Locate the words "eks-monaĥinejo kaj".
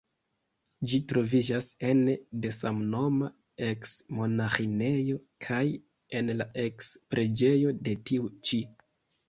3.69-5.63